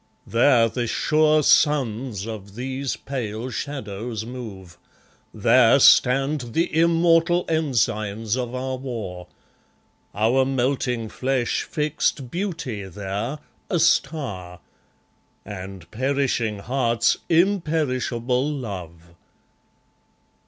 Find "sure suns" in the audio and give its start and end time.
0.87-2.25